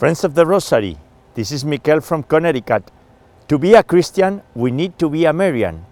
Friends 0.00 0.24
of 0.24 0.34
the 0.34 0.46
Rosary, 0.46 0.96
this 1.34 1.52
is 1.52 1.62
Mikel 1.62 2.00
from 2.00 2.22
Connecticut. 2.22 2.90
To 3.48 3.58
be 3.58 3.74
a 3.74 3.82
Christian, 3.82 4.40
we 4.54 4.70
need 4.70 4.98
to 4.98 5.10
be 5.10 5.26
a 5.26 5.32
Marian. 5.34 5.84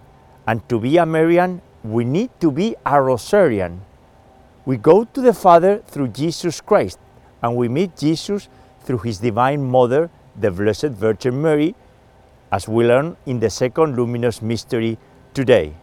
And 0.47 0.67
to 0.67 0.79
be 0.79 0.97
a 0.97 1.05
Marian, 1.05 1.61
we 1.83 2.05
need 2.05 2.31
to 2.39 2.49
be 2.49 2.75
a 2.83 2.93
Rosarian. 2.93 3.81
We 4.65 4.77
go 4.77 5.03
to 5.03 5.21
the 5.21 5.31
Father 5.31 5.83
through 5.85 6.07
Jesus 6.07 6.59
Christ, 6.59 6.97
and 7.43 7.55
we 7.55 7.69
meet 7.69 7.95
Jesus 7.95 8.49
through 8.81 8.97
his 9.05 9.19
Divine 9.19 9.63
Mother, 9.69 10.09
the 10.35 10.49
Blessed 10.49 10.97
Virgin 10.97 11.39
Mary, 11.39 11.75
as 12.51 12.67
we 12.67 12.87
learn 12.87 13.15
in 13.27 13.39
the 13.39 13.51
second 13.51 13.95
luminous 13.95 14.41
mystery 14.41 14.97
today. 15.35 15.75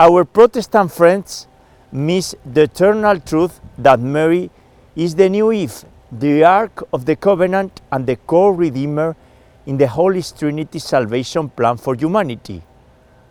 Our 0.00 0.24
Protestant 0.24 0.90
friends 0.90 1.46
miss 1.92 2.34
the 2.46 2.62
eternal 2.62 3.20
truth 3.20 3.60
that 3.76 4.00
Mary 4.00 4.50
is 4.96 5.14
the 5.14 5.28
new 5.28 5.52
Eve, 5.52 5.84
the 6.12 6.44
Ark 6.44 6.86
of 6.92 7.06
the 7.06 7.16
Covenant, 7.16 7.80
and 7.90 8.06
the 8.06 8.16
Co-Redeemer 8.16 9.16
in 9.64 9.78
the 9.78 9.86
Holy 9.86 10.22
Trinity 10.22 10.78
salvation 10.78 11.48
plan 11.48 11.78
for 11.78 11.94
humanity. 11.94 12.62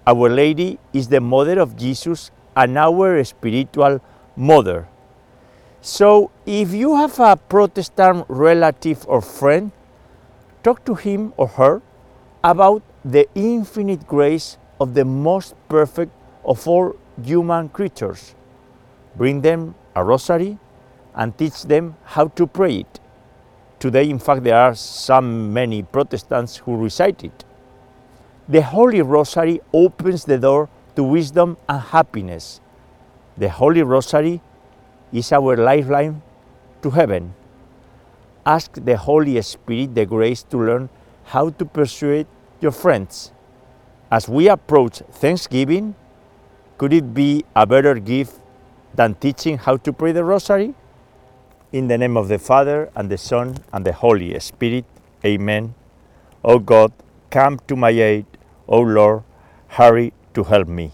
Our 0.08 0.30
Lady 0.30 0.80
is 0.91 1.08
the 1.08 1.22
Mother 1.22 1.59
of 1.59 1.77
Jesus 1.77 2.31
and 2.55 2.75
our 2.80 3.23
spiritual 3.23 4.02
mother. 4.36 4.88
So, 5.81 6.31
if 6.48 6.73
you 6.73 6.95
have 6.95 7.20
a 7.20 7.36
Protestant 7.36 8.25
relative 8.27 9.05
or 9.08 9.22
friend, 9.22 9.72
talk 10.63 10.84
to 10.86 10.95
him 10.95 11.34
or 11.38 11.47
her 11.50 11.81
about 12.44 12.81
the 13.06 13.28
infinite 13.36 14.08
grace 14.08 14.58
of 14.80 14.95
the 14.95 15.06
most 15.06 15.53
perfect 15.69 16.11
of 16.44 16.67
all 16.67 16.95
human 17.23 17.69
creatures. 17.69 18.34
Bring 19.16 19.41
them 19.41 19.75
a 19.95 20.03
rosary 20.03 20.58
and 21.16 21.38
teach 21.38 21.64
them 21.64 21.95
how 22.04 22.28
to 22.28 22.48
pray 22.48 22.78
it. 22.78 23.00
Today, 23.80 24.09
in 24.09 24.20
fact, 24.20 24.44
there 24.44 24.58
are 24.58 24.76
some 24.76 25.53
many 25.53 25.84
Protestants 25.84 26.58
who 26.58 26.78
recite 26.78 27.23
it. 27.23 27.44
The 28.48 28.62
Holy 28.62 29.02
Rosary 29.02 29.62
opens 29.73 30.26
the 30.26 30.38
door 30.38 30.70
to 30.95 31.03
wisdom 31.03 31.58
and 31.68 31.81
happiness. 31.81 32.62
The 33.38 33.50
Holy 33.50 33.81
Rosary 33.81 34.42
is 35.12 35.31
our 35.31 35.58
lifeline 35.58 36.22
to 36.81 36.90
heaven. 36.90 37.34
Ask 38.46 38.73
the 38.73 38.98
Holy 38.98 39.42
Spirit 39.42 39.96
the 39.96 40.06
grace 40.06 40.44
to 40.44 40.58
learn 40.58 40.90
how 41.25 41.50
to 41.50 41.66
persuade 41.66 42.28
your 42.59 42.72
friends. 42.72 43.31
As 44.12 44.28
we 44.28 44.50
approach 44.50 45.02
Thanksgiving, 45.12 45.96
could 46.78 46.94
it 46.94 47.14
be 47.14 47.46
a 47.56 47.66
better 47.66 47.96
gift 47.96 48.40
than 48.94 49.16
teaching 49.16 49.58
how 49.58 49.78
to 49.78 49.94
pray 49.94 50.12
the 50.12 50.23
Rosary? 50.23 50.73
In 51.73 51.88
the 51.88 51.97
name 51.97 52.17
of 52.17 52.27
the 52.27 52.38
Father, 52.38 52.91
and 52.97 53.09
the 53.09 53.17
Son, 53.17 53.55
and 53.72 53.86
the 53.86 53.94
Holy 53.94 54.38
Spirit, 54.41 54.83
Amen. 55.23 55.73
O 56.44 56.59
God, 56.59 56.91
come 57.30 57.59
to 57.67 57.78
my 57.78 57.91
aid. 57.91 58.25
O 58.67 58.81
Lord, 58.81 59.23
hurry 59.69 60.11
to 60.33 60.44
help 60.44 60.67
me. 60.67 60.91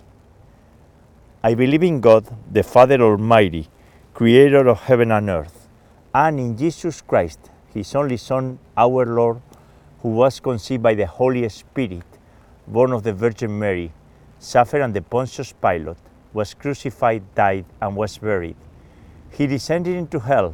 I 1.44 1.56
believe 1.56 1.81
in 1.81 2.00
God, 2.00 2.28
the 2.52 2.61
Father 2.61 3.02
Almighty, 3.02 3.67
creator 4.14 4.67
of 4.67 4.81
heaven 4.81 5.11
and 5.11 5.31
earth, 5.31 5.67
and 6.14 6.39
in 6.39 6.56
Jesus 6.56 7.02
Christ, 7.02 7.39
his 7.73 7.95
only 7.95 8.17
Son, 8.17 8.59
our 8.78 9.03
Lord, 9.03 9.41
who 10.03 10.09
was 10.09 10.39
conceived 10.39 10.84
by 10.84 10.94
the 10.94 11.08
Holy 11.08 11.50
Spirit, 11.50 12.06
born 12.67 12.91
of 12.94 13.02
the 13.02 13.14
Virgin 13.14 13.57
Mary, 13.57 13.91
suffered 14.38 14.84
under 14.84 15.02
Pontius 15.02 15.53
Pilate, 15.53 15.97
was 16.34 16.53
crucified, 16.53 17.23
died, 17.34 17.66
and 17.81 17.96
was 17.96 18.19
buried. 18.19 18.56
He 19.31 19.47
descended 19.47 19.96
into 19.96 20.19
hell, 20.19 20.53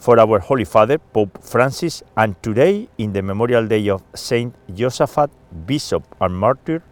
For 0.00 0.18
our 0.18 0.38
Holy 0.38 0.64
Father, 0.64 0.96
Pope 0.96 1.44
Francis, 1.44 2.02
and 2.16 2.34
today, 2.42 2.88
in 2.96 3.12
the 3.12 3.20
Memorial 3.20 3.66
Day 3.66 3.86
of 3.90 4.02
Saint 4.14 4.54
Josaphat, 4.72 5.28
Bishop 5.66 6.02
and 6.22 6.34
Martyr, 6.34 6.82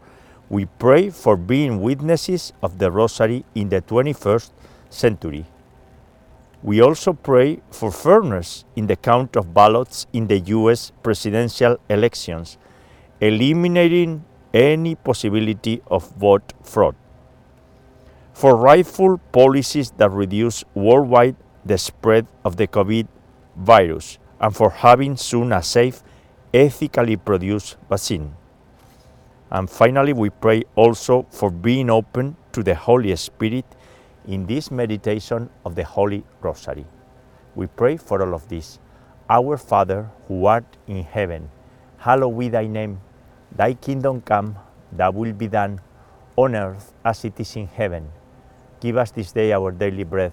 we 0.50 0.66
pray 0.66 1.08
for 1.08 1.38
being 1.38 1.80
witnesses 1.80 2.52
of 2.62 2.76
the 2.78 2.90
Rosary 2.90 3.46
in 3.54 3.70
the 3.70 3.80
21st 3.80 4.50
century. 4.90 5.46
We 6.62 6.82
also 6.82 7.14
pray 7.14 7.62
for 7.70 7.90
fairness 7.90 8.66
in 8.76 8.88
the 8.88 8.96
count 8.96 9.36
of 9.36 9.54
ballots 9.54 10.06
in 10.12 10.26
the 10.26 10.40
US 10.40 10.92
presidential 11.02 11.78
elections, 11.88 12.58
eliminating 13.22 14.22
any 14.52 14.96
possibility 14.96 15.80
of 15.86 16.10
vote 16.16 16.52
fraud. 16.62 16.94
For 18.34 18.54
rightful 18.54 19.16
policies 19.32 19.92
that 19.96 20.10
reduce 20.10 20.62
worldwide 20.74 21.36
the 21.68 21.78
spread 21.78 22.26
of 22.44 22.56
the 22.56 22.66
COVID 22.66 23.06
virus, 23.56 24.18
and 24.40 24.54
for 24.54 24.70
having 24.70 25.16
soon 25.16 25.52
a 25.52 25.62
safe, 25.62 26.02
ethically 26.52 27.16
produced 27.16 27.76
vaccine. 27.88 28.34
And 29.50 29.68
finally, 29.68 30.12
we 30.12 30.30
pray 30.30 30.64
also 30.74 31.26
for 31.30 31.50
being 31.50 31.90
open 31.90 32.36
to 32.52 32.62
the 32.62 32.74
Holy 32.74 33.14
Spirit 33.16 33.64
in 34.26 34.46
this 34.46 34.70
meditation 34.70 35.48
of 35.64 35.74
the 35.74 35.84
Holy 35.84 36.24
Rosary. 36.40 36.84
We 37.54 37.66
pray 37.66 37.96
for 37.96 38.22
all 38.22 38.34
of 38.34 38.48
this. 38.48 38.78
Our 39.30 39.56
Father, 39.56 40.10
who 40.26 40.46
art 40.46 40.64
in 40.86 41.02
heaven, 41.02 41.50
hallowed 41.98 42.38
be 42.38 42.48
thy 42.48 42.66
name. 42.66 43.00
Thy 43.52 43.74
kingdom 43.74 44.20
come, 44.20 44.56
thy 44.92 45.08
will 45.08 45.32
be 45.32 45.48
done, 45.48 45.80
on 46.36 46.54
earth 46.54 46.92
as 47.04 47.24
it 47.24 47.40
is 47.40 47.56
in 47.56 47.66
heaven. 47.66 48.08
Give 48.80 48.96
us 48.96 49.10
this 49.10 49.32
day 49.32 49.52
our 49.52 49.72
daily 49.72 50.04
bread, 50.04 50.32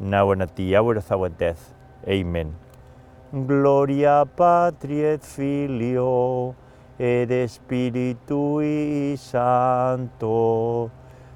now 0.00 0.30
and 0.30 0.42
at 0.42 0.56
the 0.56 0.76
hour 0.76 0.96
of 0.96 1.12
our 1.12 1.28
death. 1.28 1.74
Amen. 2.06 2.54
Gloria 3.32 4.24
Patri 4.24 5.04
et 5.04 5.22
Filio 5.22 6.54
et 6.98 7.28
Spiritui 7.46 9.16
Sancto, 9.16 10.90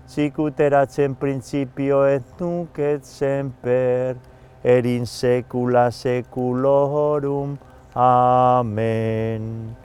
sic 0.07 0.39
ut 0.39 0.61
erat 0.61 0.99
in 0.99 1.15
principio 1.15 2.03
et 2.05 2.25
nunc 2.41 2.79
et 2.79 3.05
semper, 3.05 4.17
et 4.65 4.87
in 4.87 5.05
saecula 5.07 5.91
saeculorum. 5.91 7.59
Amen. 7.95 9.77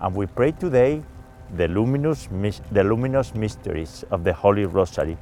And 0.00 0.14
we 0.16 0.26
pray 0.26 0.52
today 0.52 1.02
the 1.56 1.68
luminous, 1.68 2.28
the 2.72 2.82
luminous 2.82 3.34
mysteries 3.34 4.04
of 4.10 4.24
the 4.24 4.32
Holy 4.32 4.64
Rosary. 4.64 5.16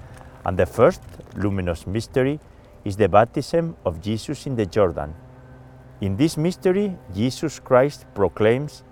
And 0.46 0.56
the 0.56 0.64
first 0.64 1.02
luminous 1.36 1.86
mystery 1.86 2.40
is 2.84 2.96
the 2.96 3.08
baptism 3.08 3.76
of 3.84 4.00
Jesus 4.00 4.46
in 4.46 4.56
the 4.56 4.66
Jordan. 4.66 5.14
In 6.00 6.16
this 6.16 6.36
mystery, 6.36 6.96
Jesus 7.14 7.58
Christ 7.58 8.06
proclaims 8.14 8.82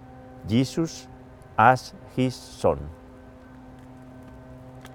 Jesus 0.46 1.06
as 1.58 1.94
his 2.14 2.34
Son. 2.34 2.78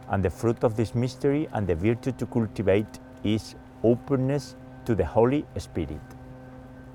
And 0.09 0.23
the 0.23 0.29
fruit 0.29 0.63
of 0.63 0.75
this 0.75 0.93
mystery 0.93 1.47
and 1.53 1.65
the 1.65 1.75
virtue 1.75 2.11
to 2.11 2.25
cultivate 2.27 2.99
is 3.23 3.55
openness 3.83 4.55
to 4.85 4.95
the 4.95 5.05
Holy 5.05 5.45
Spirit. 5.57 6.01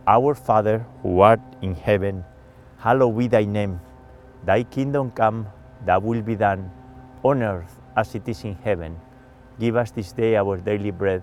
Our 0.06 0.35
Father, 0.35 0.87
who 1.03 1.21
art 1.21 1.41
in 1.62 1.75
heaven, 1.75 2.25
hallowed 2.79 3.19
be 3.19 3.27
thy 3.29 3.44
name. 3.44 3.81
Thy 4.44 4.62
kingdom 4.62 5.11
come, 5.11 5.49
thy 5.85 5.99
will 5.99 6.23
be 6.23 6.37
done, 6.37 6.71
on 7.25 7.43
earth 7.43 7.77
as 7.97 8.15
it 8.15 8.29
is 8.29 8.44
in 8.44 8.55
heaven. 8.55 8.97
Give 9.59 9.77
us 9.77 9.91
this 9.91 10.12
day 10.12 10.37
our 10.37 10.56
daily 10.56 10.93
bread, 10.93 11.23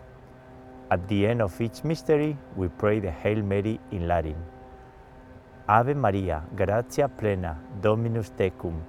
At 0.91 1.07
the 1.07 1.25
end 1.25 1.41
of 1.41 1.61
each 1.61 1.85
mystery, 1.85 2.35
we 2.57 2.67
pray 2.67 2.99
the 2.99 3.11
Hail 3.11 3.41
Mary 3.41 3.79
in 3.91 4.09
Latin. 4.09 4.35
Ave 5.69 5.93
Maria, 5.93 6.43
gratia 6.53 7.07
plena, 7.07 7.57
Dominus 7.81 8.33
tecum, 8.35 8.81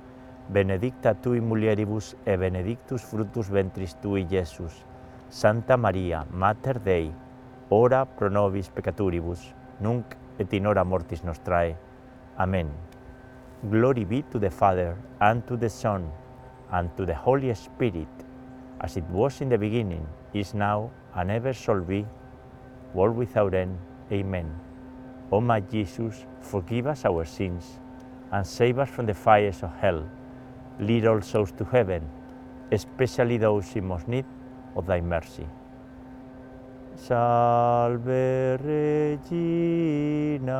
benedicta 0.48 1.14
tui 1.14 1.38
mulieribus 1.38 2.16
e 2.26 2.36
benedictus 2.36 3.04
fructus 3.04 3.48
ventris 3.48 3.94
tui, 4.02 4.26
Iesus. 4.28 4.82
Santa 5.28 5.76
Maria, 5.76 6.26
Mater 6.32 6.80
Dei, 6.80 7.12
ora 7.68 8.04
pro 8.04 8.28
nobis 8.28 8.68
peccatoribus, 8.68 9.54
nunc 9.78 10.16
et 10.40 10.52
in 10.52 10.66
hora 10.66 10.84
mortis 10.84 11.22
nostrae. 11.22 11.76
Amen. 12.36 12.68
Glory 13.70 14.04
be 14.04 14.24
to 14.32 14.40
the 14.40 14.50
Father, 14.50 14.96
and 15.20 15.46
to 15.46 15.56
the 15.56 15.70
Son, 15.70 16.10
and 16.72 16.90
to 16.96 17.06
the 17.06 17.14
Holy 17.14 17.54
Spirit, 17.54 18.08
as 18.82 18.96
it 18.96 19.04
was 19.04 19.40
in 19.40 19.48
the 19.48 19.58
beginning, 19.58 20.06
is 20.34 20.54
now, 20.54 20.90
and 21.14 21.30
ever 21.30 21.52
shall 21.52 21.80
be, 21.80 22.04
world 22.94 23.16
without 23.16 23.54
end. 23.54 23.78
Amen. 24.10 24.52
O 25.30 25.40
my 25.40 25.60
Jesus, 25.60 26.26
forgive 26.40 26.86
us 26.86 27.04
our 27.04 27.24
sins, 27.24 27.78
and 28.32 28.46
save 28.46 28.78
us 28.78 28.90
from 28.90 29.06
the 29.06 29.14
fires 29.14 29.62
of 29.62 29.70
hell. 29.76 30.04
Lead 30.80 31.06
all 31.06 31.20
souls 31.20 31.52
to 31.52 31.64
heaven, 31.64 32.02
especially 32.70 33.38
those 33.38 33.76
in 33.76 33.86
most 33.86 34.08
need 34.08 34.24
of 34.74 34.86
thy 34.86 35.00
mercy. 35.00 35.46
Salve 36.96 38.58
Regina, 38.64 40.52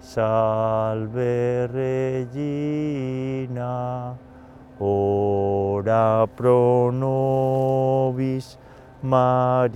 Salve 0.00 1.68
Regina, 1.72 3.60
ora 4.80 6.26
pro 6.36 6.90
nobis 6.90 8.56
Maria. 9.02 9.68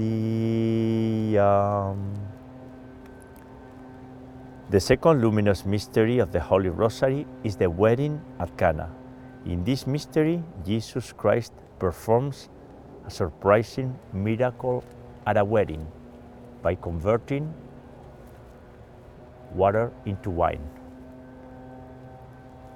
The 4.70 4.80
second 4.80 5.20
luminous 5.20 5.64
mystery 5.64 6.18
of 6.18 6.32
the 6.32 6.40
Holy 6.40 6.70
Rosary 6.70 7.26
is 7.44 7.56
the 7.56 7.70
wedding 7.70 8.20
at 8.40 8.56
Cana. 8.56 8.90
In 9.44 9.62
this 9.62 9.87
mystery, 9.87 10.42
Jesus 10.64 11.12
Christ 11.12 11.52
performs 11.78 12.49
a 13.06 13.11
surprising 13.11 13.99
miracle 14.12 14.82
at 15.26 15.37
a 15.37 15.44
wedding 15.44 15.87
by 16.62 16.75
converting 16.75 17.52
water 19.54 19.92
into 20.06 20.30
wine. 20.30 20.64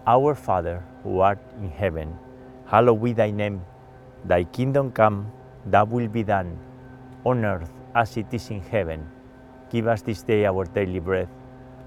Our 0.09 0.35
Father, 0.35 0.83
who 1.03 1.21
art 1.21 1.39
in 1.61 1.69
heaven, 1.69 2.17
hallowed 2.65 3.03
be 3.03 3.13
thy 3.13 3.31
name. 3.31 3.61
Thy 4.25 4.45
kingdom 4.45 4.91
come, 4.91 5.31
thy 5.67 5.83
will 5.83 6.09
be 6.09 6.23
done, 6.25 6.57
on 7.25 7.45
earth 7.45 7.71
as 7.95 8.17
it 8.17 8.33
is 8.33 8.49
in 8.49 8.63
heaven. 8.63 9.07
Give 9.69 9.87
us 9.87 10.01
this 10.01 10.23
day 10.23 10.47
our 10.47 10.65
daily 10.65 10.99
bread, 10.99 11.29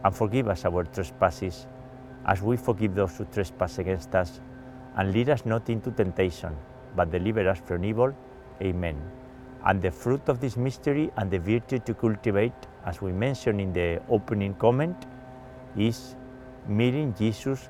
and 0.03 0.15
forgive 0.15 0.47
us 0.49 0.65
our 0.65 0.83
trespasses, 0.83 1.65
as 2.27 2.43
we 2.43 2.57
forgive 2.57 2.93
those 2.93 3.17
who 3.17 3.25
trespass 3.25 3.79
against 3.79 4.13
us. 4.13 4.39
And 4.97 5.11
lead 5.13 5.29
us 5.29 5.43
not 5.43 5.67
into 5.71 5.89
temptation, 5.89 6.55
but 6.95 7.09
deliver 7.09 7.49
us 7.49 7.59
from 7.65 7.83
evil. 7.83 8.15
Amen. 8.61 9.01
And 9.65 9.81
the 9.81 9.89
fruit 9.89 10.29
of 10.29 10.39
this 10.39 10.57
mystery 10.57 11.09
and 11.17 11.31
the 11.31 11.39
virtue 11.39 11.79
to 11.79 11.95
cultivate, 11.95 12.67
as 12.85 13.01
we 13.01 13.13
mentioned 13.13 13.59
in 13.59 13.73
the 13.73 13.99
opening 14.09 14.53
comment, 14.53 15.07
is 15.75 16.15
meeting 16.67 17.15
Jesus 17.17 17.69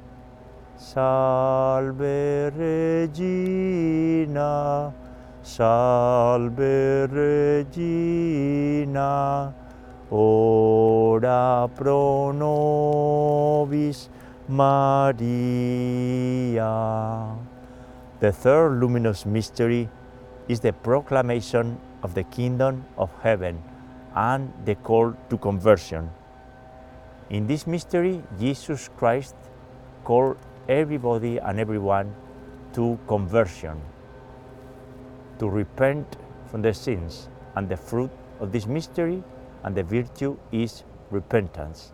Salve 0.81 2.49
Regina, 2.57 4.43
salve 5.43 7.07
Regina, 7.07 8.33
ora 10.09 11.69
pro 11.75 12.31
nobis 12.31 14.09
Maria. 14.49 15.13
The 18.19 18.31
third 18.31 18.79
luminous 18.81 19.23
mystery 19.27 19.87
is 20.49 20.61
the 20.61 20.73
proclamation 20.73 21.79
of 22.01 22.15
the 22.15 22.23
kingdom 22.23 22.85
of 22.97 23.11
heaven 23.21 23.61
and 24.15 24.51
the 24.65 24.73
call 24.73 25.13
to 25.29 25.37
conversion. 25.37 26.09
In 27.29 27.45
this 27.45 27.67
mystery, 27.67 28.23
Jesus 28.39 28.89
Christ 28.97 29.35
called 30.03 30.37
everybody 30.69 31.37
and 31.37 31.59
everyone 31.59 32.13
to 32.73 32.97
conversion, 33.07 33.81
to 35.39 35.49
repent 35.49 36.17
from 36.45 36.61
their 36.61 36.73
sins. 36.73 37.29
And 37.55 37.67
the 37.67 37.77
fruit 37.77 38.11
of 38.39 38.51
this 38.51 38.65
mystery 38.65 39.23
and 39.63 39.75
the 39.75 39.83
virtue 39.83 40.37
is 40.51 40.83
repentance. 41.09 41.91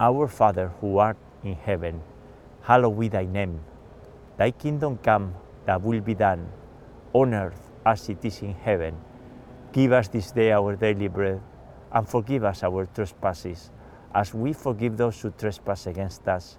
Our 0.00 0.26
Father 0.28 0.72
who 0.80 0.98
art 0.98 1.16
in 1.42 1.54
heaven, 1.54 2.00
hallowed 2.62 2.98
be 2.98 3.08
thy 3.08 3.26
name. 3.26 3.60
Thy 4.36 4.50
kingdom 4.50 4.98
come, 4.98 5.34
thy 5.66 5.76
will 5.76 6.00
be 6.00 6.14
done, 6.14 6.48
on 7.12 7.34
earth 7.34 7.70
as 7.84 8.08
it 8.08 8.24
is 8.24 8.40
in 8.42 8.54
heaven. 8.54 8.96
Give 9.72 9.92
us 9.92 10.08
this 10.08 10.32
day 10.32 10.52
our 10.52 10.74
daily 10.76 11.08
bread, 11.08 11.40
and 11.92 12.08
forgive 12.08 12.44
us 12.44 12.62
our 12.62 12.86
trespasses, 12.86 13.70
as 14.14 14.32
we 14.32 14.52
forgive 14.52 14.96
those 14.96 15.20
who 15.20 15.30
trespass 15.30 15.86
against 15.86 16.26
us 16.26 16.58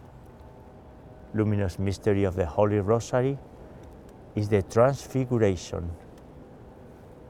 luminous 1.34 1.80
mystery 1.80 2.26
of 2.26 2.36
the 2.36 2.46
Holy 2.46 2.82
Rosary 2.82 3.38
is 4.36 4.50
the 4.50 4.64
Transfiguration. 4.64 5.90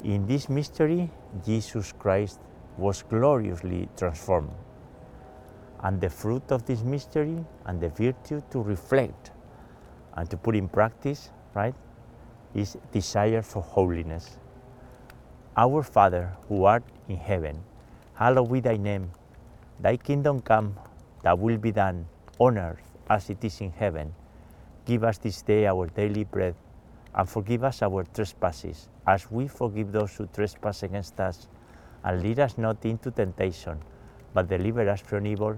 In 0.03 0.25
this 0.25 0.49
mystery, 0.49 1.11
Jesus 1.45 1.93
Christ 1.93 2.39
was 2.75 3.03
gloriously 3.03 3.87
transformed. 3.95 4.49
And 5.83 5.99
the 5.99 6.09
fruit 6.09 6.51
of 6.51 6.65
this 6.65 6.83
mystery 6.83 7.43
and 7.65 7.81
the 7.81 7.89
virtue 7.89 8.41
to 8.51 8.61
reflect 8.61 9.31
and 10.15 10.29
to 10.29 10.37
put 10.37 10.55
in 10.55 10.67
practice, 10.67 11.31
right, 11.53 11.73
is 12.53 12.77
desire 12.91 13.41
for 13.41 13.61
holiness. 13.61 14.37
Our 15.57 15.83
Father, 15.83 16.33
who 16.47 16.65
art 16.65 16.83
in 17.07 17.17
heaven, 17.17 17.63
hallowed 18.13 18.51
be 18.51 18.59
thy 18.59 18.77
name. 18.77 19.11
Thy 19.79 19.97
kingdom 19.97 20.41
come, 20.41 20.75
thy 21.23 21.33
will 21.33 21.57
be 21.57 21.71
done, 21.71 22.05
on 22.37 22.57
earth 22.57 22.91
as 23.09 23.29
it 23.29 23.43
is 23.43 23.59
in 23.61 23.71
heaven. 23.71 24.13
Give 24.85 25.03
us 25.03 25.17
this 25.17 25.41
day 25.41 25.67
our 25.67 25.87
daily 25.87 26.23
bread, 26.23 26.55
and 27.15 27.27
forgive 27.27 27.63
us 27.63 27.81
our 27.81 28.03
trespasses, 28.03 28.89
as 29.07 29.29
we 29.31 29.47
forgive 29.47 29.91
those 29.91 30.15
who 30.15 30.27
trespass 30.27 30.83
against 30.83 31.19
us. 31.19 31.47
And 32.03 32.21
lead 32.21 32.39
us 32.39 32.57
not 32.57 32.85
into 32.85 33.11
temptation, 33.11 33.79
but 34.33 34.47
deliver 34.47 34.87
us 34.89 35.01
from 35.01 35.27
evil. 35.27 35.57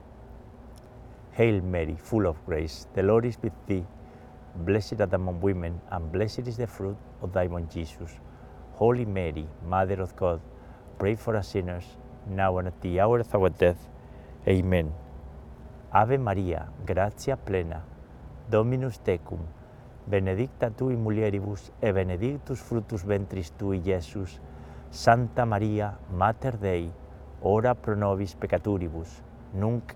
Hail 1.33 1.61
Mary, 1.61 1.95
full 1.95 2.27
of 2.27 2.45
grace, 2.45 2.87
the 2.93 3.01
Lord 3.01 3.25
is 3.25 3.37
with 3.41 3.53
thee. 3.65 3.85
Blessed 4.65 4.99
art 4.99 5.13
among 5.13 5.39
women, 5.39 5.79
and 5.89 6.11
blessed 6.11 6.47
is 6.47 6.57
the 6.57 6.67
fruit 6.67 6.97
of 7.21 7.31
thy 7.31 7.47
womb, 7.47 7.69
Jesus. 7.69 8.11
Holy 8.73 9.05
Mary, 9.05 9.47
Mother 9.65 10.01
of 10.01 10.13
God, 10.17 10.41
pray 10.99 11.15
for 11.15 11.37
us 11.37 11.47
sinners, 11.49 11.85
now 12.27 12.57
and 12.57 12.67
at 12.67 12.81
the 12.81 12.99
hour 12.99 13.19
of 13.19 13.33
our 13.33 13.49
death. 13.49 13.87
Amen. 14.45 14.91
Ave 15.93 16.17
Maria, 16.17 16.67
gratia 16.85 17.37
plena, 17.37 17.81
Dominus 18.49 18.99
tecum, 18.99 19.39
benedicta 20.07 20.69
tu 20.69 20.89
in 20.89 21.01
mulieribus, 21.01 21.71
e 21.81 21.91
benedictus 21.93 22.59
fructus 22.59 23.03
ventris 23.05 23.51
tui, 23.57 23.81
Iesus. 23.85 24.39
Santa 24.89 25.45
Maria, 25.45 25.97
Mater 26.11 26.57
Dei, 26.57 26.91
ora 27.41 27.73
pro 27.75 27.95
nobis 27.95 28.35
peccaturibus, 28.35 29.21
nunc 29.53 29.95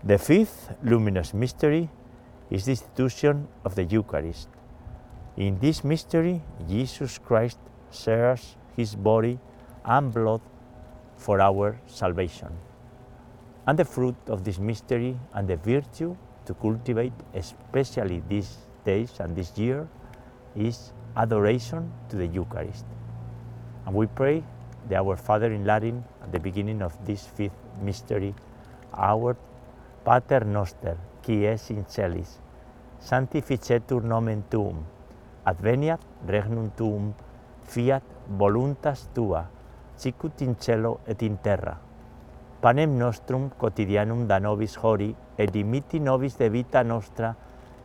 The 0.03 0.17
fifth 0.17 0.73
luminous 0.83 1.33
mystery 1.33 1.89
is 2.49 2.65
the 2.65 2.71
institution 2.71 3.47
of 3.63 3.75
the 3.75 3.83
Eucharist. 3.83 4.49
In 5.37 5.59
this 5.59 5.83
mystery, 5.83 6.41
Jesus 6.67 7.17
Christ 7.17 7.57
shares 7.91 8.57
his 8.75 8.95
body 8.95 9.39
and 9.85 10.13
blood 10.13 10.41
for 11.21 11.39
our 11.39 11.77
salvation. 11.85 12.49
And 13.67 13.77
the 13.77 13.85
fruit 13.85 14.17
of 14.27 14.43
this 14.43 14.57
mystery 14.57 15.15
and 15.33 15.47
the 15.47 15.55
virtue 15.57 16.17
to 16.45 16.53
cultivate, 16.55 17.13
especially 17.35 18.23
these 18.27 18.57
days 18.83 19.19
and 19.19 19.35
this 19.35 19.55
year, 19.55 19.87
is 20.55 20.93
adoration 21.15 21.93
to 22.09 22.17
the 22.17 22.25
Eucharist. 22.25 22.85
And 23.85 23.93
we 23.93 24.07
pray 24.07 24.43
the 24.89 24.97
Our 24.97 25.15
Father 25.15 25.53
in 25.53 25.63
Latin 25.63 26.03
at 26.23 26.31
the 26.31 26.39
beginning 26.39 26.81
of 26.81 26.97
this 27.05 27.27
fifth 27.27 27.53
mystery, 27.81 28.33
our 28.93 29.37
Pater 30.03 30.43
noster, 30.43 30.97
qui 31.21 31.45
es 31.45 31.69
in 31.69 31.85
celis, 31.85 32.39
sanctificetur 32.99 34.01
nomen 34.01 34.41
tuum, 34.49 34.81
adveniat 35.45 36.01
regnum 36.25 36.71
tuum, 36.73 37.13
fiat 37.61 38.01
voluntas 38.25 39.05
tua, 39.13 39.45
sicut 40.01 40.41
in 40.41 40.55
cielo 40.57 40.99
et 41.05 41.21
in 41.21 41.37
terra. 41.37 41.77
Panem 42.61 42.97
nostrum 42.97 43.49
quotidianum 43.49 44.27
da 44.27 44.39
nobis 44.39 44.75
hori, 44.81 45.15
et 45.37 45.51
dimiti 45.53 45.99
nobis 45.99 46.37
de 46.39 46.49
vita 46.49 46.83
nostra, 46.83 47.35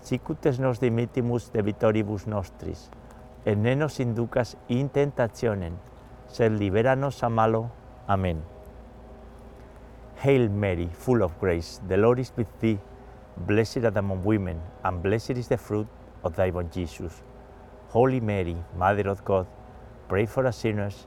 sicut 0.01 0.47
es 0.47 0.59
nos 0.59 0.81
dimitimus 0.81 1.51
de 1.53 1.63
vitoribus 1.63 2.27
nostris. 2.27 2.89
Et 3.45 3.57
ne 3.57 3.75
nos 3.77 4.01
inducas 4.01 4.57
in 4.69 4.89
tentationem, 4.89 5.77
sed 6.29 6.57
liberanos 6.57 7.23
a 7.23 7.29
malo. 7.29 7.71
Amen. 8.09 8.41
Hail 10.23 10.49
Mary, 10.49 10.89
full 10.89 11.23
of 11.23 11.39
grace, 11.39 11.83
the 11.87 11.97
Lord 11.97 12.19
is 12.19 12.33
with 12.37 12.49
thee. 12.61 12.79
Blessed 13.37 13.85
art 13.85 13.97
among 13.97 14.25
women, 14.25 14.61
and 14.83 15.03
blessed 15.03 15.37
is 15.37 15.49
the 15.49 15.59
fruit 15.59 15.87
of 16.25 16.35
thy 16.37 16.49
womb, 16.51 16.71
Jesus. 16.71 17.21
Holy 17.91 18.21
Mary, 18.21 18.57
Mother 18.79 19.11
of 19.11 19.23
God, 19.25 19.47
pray 20.09 20.25
for 20.25 20.47
us 20.47 20.57
sinners, 20.57 21.07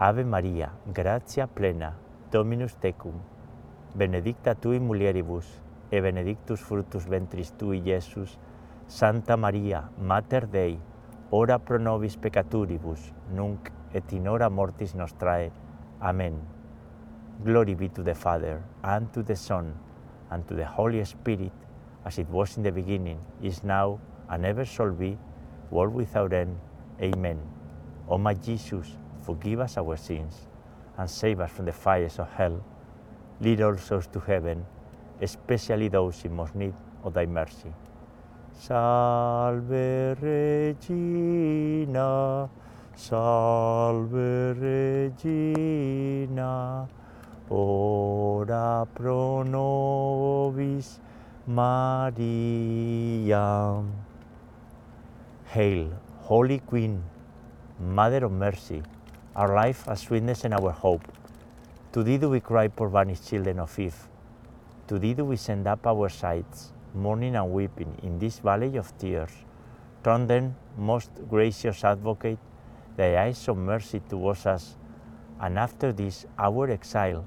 Ave 0.00 0.24
Maria, 0.24 0.70
gratia 0.94 1.48
plena, 1.48 1.96
Dominus 2.30 2.76
tecum, 2.76 3.14
benedicta 3.96 4.54
tui 4.54 4.78
mulieribus, 4.78 5.60
e 5.90 6.00
benedictus 6.00 6.60
fructus 6.60 7.08
ventris 7.08 7.50
tui, 7.58 7.82
Iesus. 7.84 8.38
Santa 8.86 9.36
Maria, 9.36 9.90
Mater 9.98 10.46
Dei, 10.46 10.78
ora 11.30 11.58
pro 11.58 11.78
nobis 11.78 12.16
peccaturibus, 12.16 13.12
nunc 13.34 13.72
et 13.92 14.12
in 14.12 14.28
hora 14.28 14.48
mortis 14.48 14.94
nostrae. 14.94 15.50
Amen. 16.00 16.40
Glory 17.44 17.74
be 17.74 17.88
to 17.88 18.04
the 18.04 18.14
Father, 18.14 18.62
and 18.84 19.12
to 19.12 19.24
the 19.24 19.34
Son, 19.34 19.74
and 20.30 20.46
to 20.46 20.54
the 20.54 20.64
Holy 20.64 21.04
Spirit, 21.04 21.52
as 22.04 22.18
it 22.18 22.30
was 22.30 22.56
in 22.56 22.62
the 22.62 22.70
beginning, 22.70 23.18
is 23.42 23.64
now, 23.64 23.98
and 24.30 24.46
ever 24.46 24.64
shall 24.64 24.92
be, 24.92 25.18
world 25.72 25.92
without 25.92 26.32
end. 26.32 26.56
Amen. 27.02 27.40
O 28.08 28.16
my 28.16 28.34
Jesus, 28.34 28.96
forgive 29.28 29.60
us 29.60 29.76
our 29.76 29.94
sins, 29.94 30.48
and 30.96 31.10
save 31.10 31.38
us 31.44 31.50
from 31.50 31.66
the 31.66 31.72
fires 31.72 32.18
of 32.18 32.28
hell. 32.32 32.64
Lead 33.42 33.60
all 33.60 33.76
souls 33.76 34.06
to 34.06 34.20
heaven, 34.20 34.64
especially 35.20 35.88
those 35.88 36.24
in 36.24 36.34
most 36.34 36.54
need 36.54 36.72
of 37.04 37.12
thy 37.12 37.26
mercy. 37.26 37.72
Salve 38.58 40.16
Regina, 40.22 42.08
salve 42.96 44.56
Regina, 44.64 46.52
ora 47.50 48.86
pro 48.94 49.42
nobis 49.42 51.00
Maria. 51.46 52.16
Hail, 55.52 55.90
Holy 56.22 56.60
Queen, 56.60 57.02
Mother 57.78 58.24
of 58.24 58.32
Mercy, 58.32 58.82
our 59.38 59.54
life, 59.54 59.86
our 59.86 59.94
sweetness, 59.94 60.42
and 60.42 60.52
our 60.52 60.72
hope. 60.72 61.06
To 61.92 62.02
thee 62.02 62.18
do 62.18 62.28
we 62.28 62.40
cry, 62.40 62.66
poor 62.66 62.88
vanished 62.88 63.28
children 63.28 63.60
of 63.60 63.78
Eve. 63.78 64.08
To 64.88 64.98
thee 64.98 65.14
do 65.14 65.24
we 65.24 65.36
send 65.36 65.68
up 65.68 65.86
our 65.86 66.08
sighs, 66.08 66.72
mourning 66.92 67.36
and 67.36 67.52
weeping 67.52 67.94
in 68.02 68.18
this 68.18 68.40
valley 68.40 68.76
of 68.76 68.90
tears. 68.98 69.30
Turn 70.02 70.26
then, 70.26 70.56
most 70.76 71.12
gracious 71.30 71.84
advocate, 71.84 72.40
thy 72.96 73.16
eyes 73.16 73.46
of 73.48 73.56
mercy 73.58 74.00
towards 74.08 74.44
us, 74.44 74.74
and 75.40 75.56
after 75.56 75.92
this 75.92 76.26
our 76.36 76.68
exile, 76.68 77.24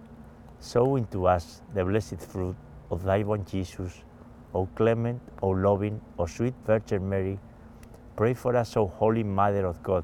sow 0.59 0.97
into 0.97 1.27
us 1.27 1.61
the 1.73 1.85
blessed 1.85 2.19
fruit 2.19 2.57
of 2.89 3.03
thy 3.03 3.23
womb, 3.23 3.45
Jesus. 3.45 4.03
O 4.53 4.67
clement, 4.75 5.21
O 5.41 5.47
loving, 5.51 6.01
O 6.19 6.25
sweet 6.25 6.55
Virgin 6.65 7.07
Mary, 7.07 7.39
pray 8.17 8.33
for 8.33 8.53
us, 8.57 8.75
O 8.75 8.87
Holy 8.87 9.23
Mother 9.23 9.65
of 9.65 9.81
God, 9.81 10.03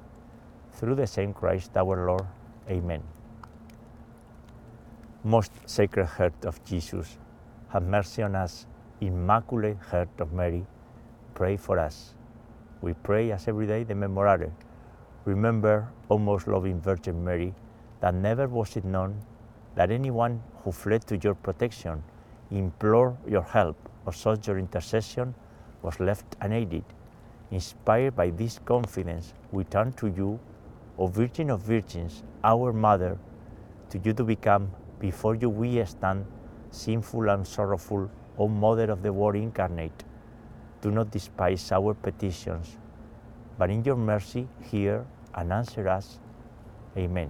through 0.73 0.95
the 0.95 1.07
same 1.07 1.33
Christ 1.33 1.75
our 1.75 2.05
Lord. 2.07 2.25
Amen. 2.69 3.03
Most 5.23 5.51
Sacred 5.65 6.05
Heart 6.05 6.45
of 6.45 6.63
Jesus, 6.65 7.17
have 7.69 7.83
mercy 7.83 8.23
on 8.23 8.35
us. 8.35 8.65
Immaculate 9.01 9.77
Heart 9.89 10.09
of 10.19 10.33
Mary, 10.33 10.65
pray 11.35 11.57
for 11.57 11.79
us. 11.79 12.13
We 12.81 12.93
pray 12.93 13.31
as 13.31 13.47
every 13.47 13.67
day 13.67 13.83
the 13.83 13.93
Memorare. 13.93 14.51
Remember, 15.25 15.87
O 16.09 16.17
most 16.17 16.47
loving 16.47 16.81
Virgin 16.81 17.23
Mary, 17.23 17.53
that 17.99 18.13
never 18.13 18.47
was 18.47 18.75
it 18.75 18.83
known 18.83 19.21
that 19.75 19.91
anyone 19.91 20.41
who 20.63 20.71
fled 20.71 21.05
to 21.07 21.17
your 21.17 21.35
protection, 21.35 22.03
implored 22.49 23.15
your 23.27 23.43
help, 23.43 23.77
or 24.05 24.13
sought 24.13 24.45
your 24.47 24.57
intercession 24.57 25.33
was 25.81 25.99
left 25.99 26.35
unaided. 26.41 26.83
Inspired 27.51 28.15
by 28.15 28.29
this 28.29 28.59
confidence, 28.65 29.33
we 29.51 29.63
turn 29.63 29.93
to 29.93 30.07
you, 30.07 30.39
O 30.97 31.07
Virgin 31.07 31.49
of 31.49 31.61
Virgins, 31.61 32.23
our 32.43 32.73
Mother, 32.73 33.17
to 33.89 33.97
you 33.99 34.13
to 34.13 34.23
become, 34.23 34.71
before 34.99 35.35
you 35.35 35.49
we 35.49 35.83
stand, 35.85 36.25
sinful 36.69 37.29
and 37.29 37.47
sorrowful, 37.47 38.09
O 38.37 38.47
Mother 38.47 38.91
of 38.91 39.01
the 39.01 39.13
Word 39.13 39.35
incarnate. 39.35 40.03
Do 40.81 40.91
not 40.91 41.11
despise 41.11 41.71
our 41.71 41.93
petitions, 41.93 42.77
but 43.57 43.69
in 43.69 43.83
your 43.83 43.95
mercy 43.95 44.47
hear 44.61 45.05
and 45.33 45.53
answer 45.53 45.87
us. 45.87 46.19
Amen. 46.97 47.29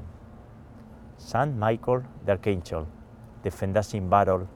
Saint 1.18 1.56
Michael 1.56 2.04
the 2.26 2.32
Archangel, 2.32 2.88
defend 3.44 3.78
us 3.78 3.94
in 3.94 4.10
battle, 4.10 4.48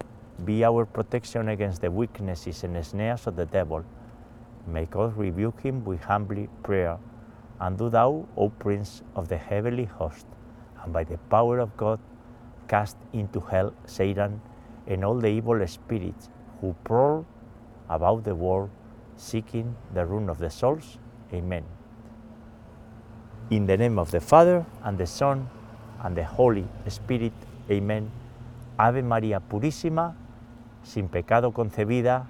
be 0.43 0.63
our 0.65 0.85
protection 0.85 1.49
against 1.49 1.81
the 1.81 1.91
weaknesses 1.91 2.63
and 2.63 2.83
snares 2.85 3.27
of 3.27 3.35
the 3.35 3.45
devil. 3.45 3.85
May 4.67 4.85
God 4.85 5.15
rebuke 5.15 5.61
him 5.61 5.85
with 5.85 6.01
humbly 6.03 6.49
prayer. 6.63 6.97
And 7.59 7.77
do 7.77 7.89
thou, 7.89 8.27
O 8.35 8.49
Prince 8.49 9.01
of 9.15 9.27
the 9.29 9.37
heavenly 9.37 9.85
host, 9.85 10.25
and 10.83 10.91
by 10.91 11.03
the 11.03 11.17
power 11.29 11.59
of 11.59 11.75
God, 11.77 11.99
cast 12.67 12.97
into 13.13 13.39
hell 13.39 13.73
Satan 13.85 14.41
and 14.87 15.05
all 15.05 15.15
the 15.15 15.27
evil 15.27 15.65
spirits 15.67 16.29
who 16.61 16.75
prowl 16.83 17.25
about 17.89 18.23
the 18.23 18.35
world 18.35 18.69
seeking 19.15 19.75
the 19.93 20.05
ruin 20.05 20.29
of 20.29 20.39
the 20.39 20.49
souls. 20.49 20.97
Amen. 21.33 21.63
In 23.49 23.65
the 23.65 23.77
name 23.77 23.99
of 23.99 24.11
the 24.11 24.19
Father, 24.19 24.65
and 24.83 24.97
the 24.97 25.05
Son, 25.05 25.49
and 26.03 26.15
the 26.15 26.25
Holy 26.25 26.67
Spirit. 26.87 27.33
Amen. 27.69 28.11
Ave 28.77 29.01
María 29.01 29.39
Purísima, 29.39 30.15
sin 30.83 31.07
pecado 31.07 31.51
concebida. 31.51 32.27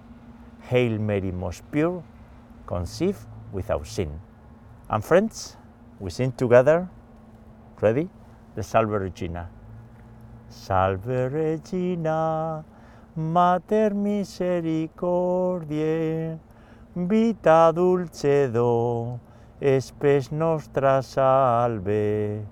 Hail 0.70 1.00
Mary, 1.00 1.32
most 1.32 1.64
pure, 1.72 2.04
conceived 2.66 3.20
without 3.52 3.86
sin. 3.86 4.10
And 4.88 5.04
friends, 5.04 5.58
we 6.00 6.12
sing 6.12 6.32
together. 6.32 6.88
Ready? 7.82 8.08
The 8.54 8.62
Salve 8.62 8.92
Regina. 8.92 9.50
Salve 10.48 11.34
Regina, 11.34 12.64
Mater 13.16 13.96
misericordiae, 13.96 16.40
vita 16.96 17.72
dulcedo, 17.74 19.20
espes 19.60 20.32
nostra 20.32 21.02
salve. 21.02 22.46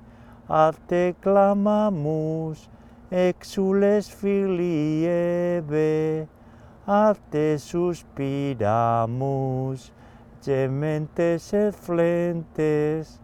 A 0.49 0.73
te 0.87 1.13
clamamus, 1.21 2.67
exules 3.11 4.09
filii 4.09 5.05
Eve, 5.05 6.27
a 6.87 7.15
te 7.29 7.59
suspiramus, 7.59 8.61
gementes 10.43 11.53
et 11.53 11.73
flentes, 11.73 13.19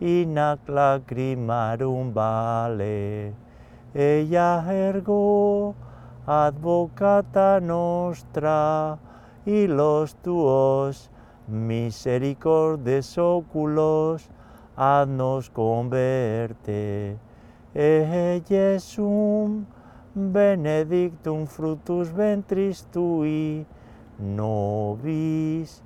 in 0.00 0.36
ac 0.36 0.58
lacrimarum 0.68 2.12
vale. 2.12 3.32
Ella 3.94 4.64
ergo, 4.68 5.74
advocata 6.26 7.60
nostra, 7.60 8.98
y 9.46 9.66
los 9.68 10.16
tuos 10.16 11.10
misericordes 11.46 13.16
oculos, 13.18 14.28
haznos 14.76 15.48
converte. 15.50 17.18
E 17.74 18.42
Jesum 18.48 19.66
benedictum 20.14 21.46
fructus 21.46 22.08
ventris 22.08 22.86
tui, 22.90 23.66
nobis 24.18 25.83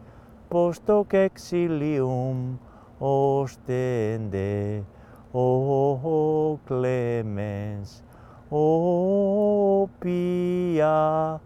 post 0.50 0.82
hoc 0.88 1.14
exilium 1.14 2.58
ostende. 3.00 4.84
O 5.32 5.38
oh, 5.38 5.70
oh, 5.76 6.00
oh, 6.04 6.60
clemens, 6.66 8.02
o 8.50 9.88
pia, 10.00 11.38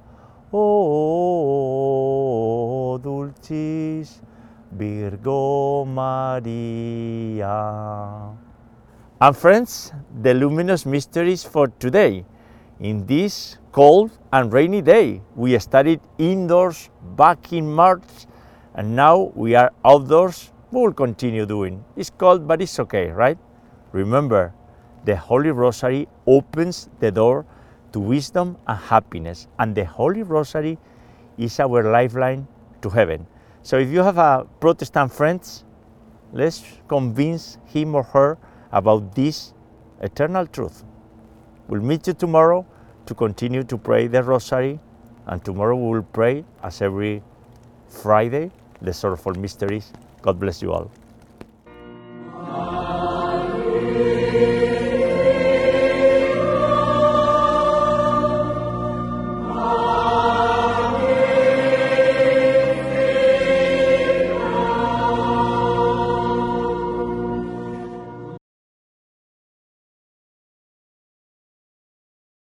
o 0.53 0.61
dulcis 3.03 4.23
Virgo 4.71 5.85
Maria. 5.85 7.51
And 9.21 9.37
friends, 9.37 9.93
the 10.23 10.33
luminous 10.35 10.87
mysteries 10.87 11.45
for 11.45 11.69
today. 11.69 12.25
In 12.81 13.07
this 13.07 13.59
cold 13.71 14.11
and 14.33 14.53
rainy 14.53 14.83
day, 14.83 15.23
we 15.37 15.59
studied 15.59 16.01
indoors 16.19 16.91
back 17.17 17.53
in 17.53 17.73
March, 17.73 18.27
and 18.75 18.97
now 18.97 19.33
we 19.35 19.55
are 19.55 19.73
outdoors. 19.85 20.51
We 20.71 20.81
will 20.81 20.93
continue 20.93 21.45
doing. 21.45 21.85
It's 21.97 22.11
cold, 22.11 22.49
but 22.49 22.63
it's 22.63 22.79
okay, 22.81 23.11
right? 23.11 23.39
Remember, 23.93 24.55
the 25.05 25.17
Holy 25.17 25.51
Rosary 25.51 26.09
opens 26.27 26.89
the 27.01 27.11
door 27.11 27.45
to 27.93 28.01
wisdom 28.01 28.57
and 28.67 28.79
happiness, 28.79 29.49
and 29.59 29.75
the 29.75 29.85
Holy 29.85 30.23
Rosary 30.23 30.79
is 31.37 31.61
our 31.61 31.83
lifeline 31.83 32.47
to 32.81 32.89
heaven. 32.89 33.27
So 33.63 33.79
if 33.79 33.91
you 33.91 34.03
have 34.03 34.19
a 34.19 34.47
Protestant 34.61 35.13
friends, 35.13 35.65
let's 36.33 36.65
convince 36.89 37.59
him 37.67 37.95
or 37.95 38.03
her 38.05 38.39
about 38.73 39.15
this 39.15 39.53
eternal 40.01 40.47
truth. 40.47 40.85
We'll 41.69 41.83
meet 41.83 42.07
you 42.07 42.15
tomorrow 42.15 42.67
to 43.07 43.15
continue 43.15 43.63
to 43.65 43.77
pray 43.77 44.07
the 44.07 44.23
Rosary, 44.23 44.81
and 45.27 45.45
tomorrow 45.45 45.77
we 45.77 45.91
will 45.91 46.03
pray, 46.03 46.45
as 46.63 46.81
every 46.81 47.23
Friday, 47.89 48.51
the 48.83 48.93
Sorrowful 48.93 49.35
Mysteries. 49.35 49.93
God 50.21 50.39
bless 50.39 50.61
you 50.61 50.73
all. 50.73 50.91